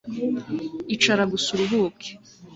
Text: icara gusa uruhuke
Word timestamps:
icara 0.93 1.23
gusa 1.31 1.47
uruhuke 1.51 2.09